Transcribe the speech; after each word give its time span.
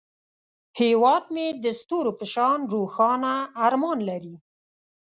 هیواد 0.79 1.23
مې 1.33 1.47
د 1.63 1.65
ستورو 1.79 2.11
په 2.19 2.25
شان 2.33 2.59
روښانه 2.73 3.33
ارمان 3.65 3.99
لري 4.09 4.35